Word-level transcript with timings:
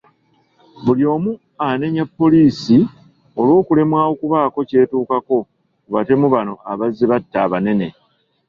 Buli 0.83 1.03
omu 1.13 1.31
anenya 1.67 2.03
poliisi 2.17 2.75
olw’okulemwa 3.39 3.99
okubaako 4.11 4.59
ky’etuukako 4.69 5.37
ku 5.83 5.89
batemu 5.95 6.27
bano 6.35 6.53
abazze 6.71 7.05
batta 7.11 7.37
abanene. 7.45 7.87